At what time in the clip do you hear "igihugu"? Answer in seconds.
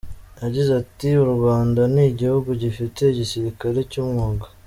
2.11-2.49